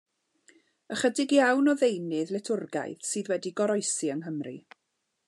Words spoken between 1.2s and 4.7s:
iawn o ddeunydd litwrgaidd sydd wedi goroesi yng Nghymru.